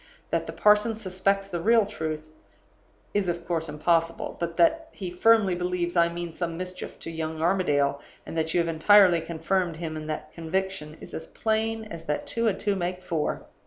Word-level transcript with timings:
That 0.31 0.47
the 0.47 0.51
parson 0.51 0.97
suspects 0.97 1.47
the 1.47 1.61
real 1.61 1.85
truth 1.85 2.31
is 3.13 3.29
of 3.29 3.45
course 3.47 3.69
impossible. 3.69 4.35
But 4.39 4.57
that 4.57 4.89
he 4.91 5.11
firmly 5.11 5.53
believes 5.53 5.95
I 5.95 6.09
mean 6.09 6.33
some 6.33 6.57
mischief 6.57 6.97
to 7.01 7.11
young 7.11 7.39
Armadale, 7.39 8.01
and 8.25 8.35
that 8.35 8.51
you 8.51 8.59
have 8.61 8.67
entirely 8.67 9.21
confirmed 9.21 9.75
him 9.75 9.95
in 9.95 10.07
that 10.07 10.33
conviction, 10.33 10.97
is 11.01 11.13
as 11.13 11.27
plain 11.27 11.83
as 11.85 12.05
that 12.05 12.25
two 12.25 12.47
and 12.47 12.59
two 12.59 12.75
make 12.75 13.03
four. 13.03 13.45